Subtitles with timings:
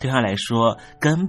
[0.00, 1.28] 对他来说根